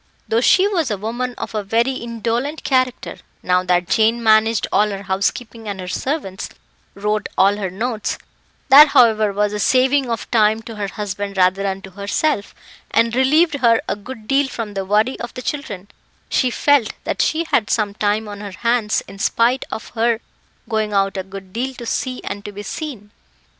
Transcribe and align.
Though 0.27 0.41
she 0.41 0.67
was 0.67 0.89
a 0.89 0.97
woman 0.97 1.35
of 1.37 1.53
a 1.53 1.61
very 1.61 1.91
indolent 1.91 2.63
character, 2.63 3.17
now 3.43 3.61
that 3.65 3.87
Jane 3.87 4.23
managed 4.23 4.65
all 4.71 4.89
her 4.89 5.03
housekeeping 5.03 5.67
and 5.67 5.79
her 5.79 5.87
servants, 5.87 6.49
wrote 6.95 7.29
all 7.37 7.57
her 7.57 7.69
notes 7.69 8.17
that, 8.69 8.87
however, 8.87 9.31
was 9.31 9.53
a 9.53 9.59
saving 9.59 10.09
of 10.09 10.31
time 10.31 10.63
to 10.63 10.75
her 10.77 10.87
husband 10.87 11.37
rather 11.37 11.61
than 11.61 11.83
to 11.83 11.91
herself 11.91 12.55
and 12.89 13.13
relieved 13.13 13.59
her 13.59 13.79
a 13.87 13.95
good 13.95 14.27
deal 14.27 14.47
from 14.47 14.73
the 14.73 14.85
worry 14.85 15.19
of 15.19 15.35
the 15.35 15.41
children, 15.43 15.87
she 16.29 16.49
felt 16.49 16.93
that 17.03 17.21
she 17.21 17.43
had 17.51 17.69
some 17.69 17.93
time 17.93 18.27
on 18.27 18.39
her 18.39 18.53
hands, 18.63 19.03
in 19.07 19.19
spite 19.19 19.65
of 19.71 19.89
her 19.89 20.19
going 20.67 20.93
out 20.93 21.15
a 21.15 21.21
good 21.21 21.53
deal 21.53 21.75
to 21.75 21.85
see 21.85 22.21
and 22.23 22.43
to 22.43 22.51
be 22.51 22.63
seen. 22.63 23.11